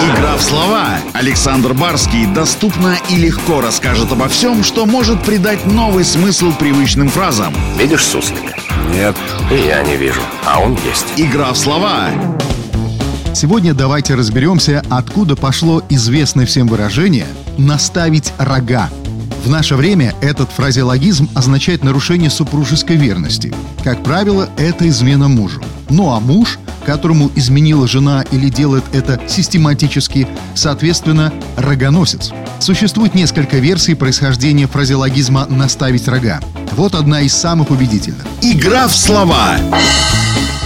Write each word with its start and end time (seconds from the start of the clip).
Игра 0.00 0.36
в 0.36 0.42
слова. 0.42 0.98
Александр 1.12 1.74
Барский 1.74 2.26
доступно 2.26 2.96
и 3.10 3.16
легко 3.16 3.60
расскажет 3.60 4.12
обо 4.12 4.28
всем, 4.28 4.62
что 4.62 4.86
может 4.86 5.22
придать 5.22 5.66
новый 5.66 6.04
смысл 6.04 6.52
привычным 6.52 7.08
фразам. 7.08 7.54
Видишь 7.78 8.04
суслика? 8.04 8.54
Нет. 8.92 9.16
И 9.50 9.66
я 9.66 9.82
не 9.82 9.96
вижу, 9.96 10.20
а 10.46 10.60
он 10.60 10.78
есть. 10.86 11.06
Игра 11.16 11.52
в 11.52 11.58
слова. 11.58 12.10
Сегодня 13.34 13.74
давайте 13.74 14.14
разберемся, 14.14 14.82
откуда 14.88 15.36
пошло 15.36 15.82
известное 15.88 16.46
всем 16.46 16.68
выражение 16.68 17.26
«наставить 17.58 18.32
рога». 18.38 18.88
В 19.44 19.50
наше 19.50 19.74
время 19.76 20.14
этот 20.22 20.50
фразеологизм 20.50 21.28
означает 21.34 21.84
нарушение 21.84 22.30
супружеской 22.30 22.96
верности. 22.96 23.52
Как 23.82 24.02
правило, 24.02 24.48
это 24.56 24.88
измена 24.88 25.28
мужу. 25.28 25.62
Ну 25.90 26.12
а 26.12 26.20
муж, 26.20 26.58
которому 26.84 27.30
изменила 27.34 27.88
жена 27.88 28.22
или 28.30 28.48
делает 28.48 28.84
это 28.92 29.20
систематически, 29.26 30.28
соответственно, 30.54 31.32
рогоносец. 31.56 32.30
Существует 32.60 33.14
несколько 33.14 33.58
версий 33.58 33.94
происхождения 33.94 34.66
фразеологизма 34.66 35.46
«наставить 35.46 36.08
рога». 36.08 36.40
Вот 36.72 36.94
одна 36.94 37.20
из 37.20 37.34
самых 37.34 37.70
убедительных. 37.70 38.24
Игра 38.42 38.88
в 38.88 38.96
слова. 38.96 39.56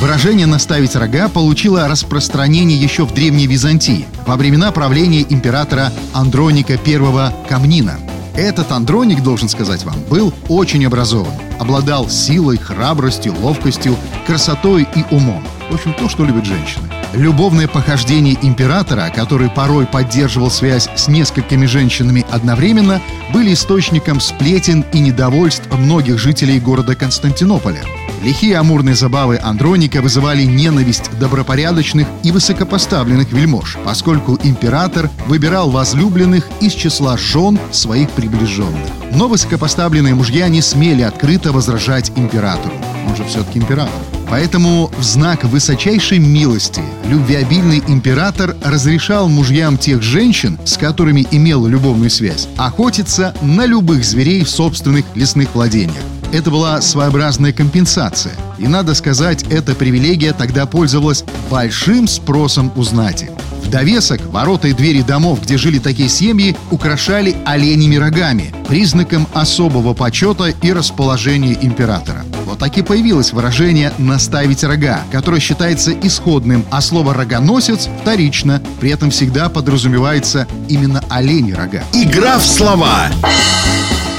Выражение 0.00 0.46
«наставить 0.46 0.96
рога» 0.96 1.28
получило 1.28 1.88
распространение 1.88 2.78
еще 2.78 3.06
в 3.06 3.14
Древней 3.14 3.46
Византии, 3.46 4.06
во 4.26 4.36
времена 4.36 4.70
правления 4.70 5.24
императора 5.28 5.92
Андроника 6.12 6.74
I 6.74 7.32
Камнина. 7.48 7.98
Этот 8.36 8.72
Андроник, 8.72 9.22
должен 9.22 9.48
сказать 9.48 9.84
вам, 9.84 9.94
был 10.10 10.32
очень 10.48 10.84
образован, 10.84 11.32
обладал 11.60 12.08
силой, 12.08 12.58
храбростью, 12.58 13.32
ловкостью, 13.40 13.96
красотой 14.26 14.88
и 14.96 15.14
умом. 15.14 15.44
В 15.70 15.74
общем, 15.74 15.94
то, 15.94 16.08
что 16.08 16.24
любят 16.24 16.44
женщины. 16.44 16.84
Любовное 17.12 17.68
похождение 17.68 18.36
императора, 18.42 19.08
который 19.14 19.48
порой 19.48 19.86
поддерживал 19.86 20.50
связь 20.50 20.88
с 20.96 21.06
несколькими 21.06 21.66
женщинами 21.66 22.26
одновременно, 22.28 23.00
были 23.32 23.54
источником 23.54 24.18
сплетен 24.18 24.84
и 24.92 24.98
недовольств 24.98 25.72
многих 25.72 26.18
жителей 26.18 26.58
города 26.58 26.96
Константинополя. 26.96 27.84
Лихие 28.24 28.56
амурные 28.56 28.94
забавы 28.94 29.38
Андроника 29.38 30.00
вызывали 30.00 30.44
ненависть 30.44 31.10
добропорядочных 31.20 32.08
и 32.22 32.32
высокопоставленных 32.32 33.30
вельмож, 33.30 33.76
поскольку 33.84 34.38
император 34.42 35.10
выбирал 35.26 35.70
возлюбленных 35.70 36.48
из 36.62 36.72
числа 36.72 37.18
жен 37.18 37.58
своих 37.70 38.08
приближенных. 38.12 38.80
Но 39.12 39.28
высокопоставленные 39.28 40.14
мужья 40.14 40.48
не 40.48 40.62
смели 40.62 41.02
открыто 41.02 41.52
возражать 41.52 42.12
императору. 42.16 42.72
Он 43.06 43.14
же 43.14 43.24
все-таки 43.24 43.58
император. 43.58 43.92
Поэтому 44.30 44.90
в 44.96 45.02
знак 45.02 45.44
высочайшей 45.44 46.18
милости 46.18 46.80
любвеобильный 47.06 47.82
император 47.88 48.56
разрешал 48.64 49.28
мужьям 49.28 49.76
тех 49.76 50.00
женщин, 50.00 50.58
с 50.64 50.78
которыми 50.78 51.26
имел 51.30 51.66
любовную 51.66 52.08
связь, 52.08 52.48
охотиться 52.56 53.34
на 53.42 53.66
любых 53.66 54.02
зверей 54.02 54.44
в 54.44 54.48
собственных 54.48 55.04
лесных 55.14 55.54
владениях. 55.54 56.13
Это 56.34 56.50
была 56.50 56.80
своеобразная 56.80 57.52
компенсация. 57.52 58.34
И 58.58 58.66
надо 58.66 58.94
сказать, 58.94 59.44
эта 59.50 59.72
привилегия 59.76 60.32
тогда 60.32 60.66
пользовалась 60.66 61.22
большим 61.48 62.08
спросом 62.08 62.72
у 62.74 62.82
знати. 62.82 63.30
В 63.62 63.70
довесок 63.70 64.20
ворота 64.32 64.66
и 64.66 64.72
двери 64.72 65.02
домов, 65.02 65.42
где 65.44 65.56
жили 65.56 65.78
такие 65.78 66.08
семьи, 66.08 66.56
украшали 66.72 67.36
оленями 67.44 67.94
рогами, 67.94 68.52
признаком 68.66 69.28
особого 69.32 69.94
почета 69.94 70.46
и 70.48 70.72
расположения 70.72 71.56
императора. 71.62 72.24
Вот 72.46 72.58
так 72.58 72.76
и 72.78 72.82
появилось 72.82 73.32
выражение 73.32 73.92
«наставить 73.98 74.64
рога», 74.64 75.02
которое 75.12 75.38
считается 75.40 75.92
исходным, 75.92 76.64
а 76.72 76.80
слово 76.80 77.14
«рогоносец» 77.14 77.88
вторично, 78.02 78.60
при 78.80 78.90
этом 78.90 79.12
всегда 79.12 79.48
подразумевается 79.48 80.48
именно 80.68 81.00
олени 81.10 81.52
рога. 81.52 81.84
Игра 81.92 82.40
в 82.40 82.44
слова. 82.44 83.06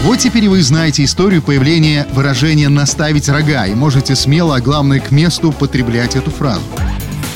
Вот 0.05 0.19
теперь 0.19 0.47
вы 0.47 0.61
знаете 0.61 1.03
историю 1.03 1.41
появления 1.41 2.05
выражения 2.11 2.69
«наставить 2.69 3.27
рога» 3.27 3.65
и 3.65 3.73
можете 3.73 4.15
смело, 4.15 4.55
а 4.55 4.61
главное 4.61 4.99
к 4.99 5.09
месту, 5.09 5.51
потреблять 5.51 6.15
эту 6.15 6.29
фразу. 6.29 6.61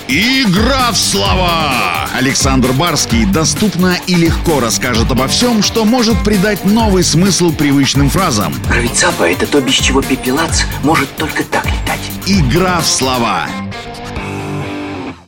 Игра 0.07 0.91
в 0.91 0.96
слова! 0.96 2.07
Александр 2.13 2.72
Барский 2.74 3.25
доступно 3.25 3.97
и 4.06 4.13
легко 4.13 4.59
расскажет 4.59 5.09
обо 5.09 5.28
всем, 5.28 5.63
что 5.63 5.84
может 5.84 6.24
придать 6.24 6.63
новый 6.63 7.03
смысл 7.03 7.52
привычным 7.52 8.07
фразам. 8.12 8.53
Правицапа— 8.68 9.24
это 9.31 9.47
то, 9.47 9.62
без 9.62 9.74
чего 9.74 10.03
пепелац 10.03 10.62
может 10.84 11.09
только 11.16 11.44
так 11.44 11.66
летать. 11.66 12.12
Игра 12.28 12.81
в 12.81 12.86
слова. 12.86 13.47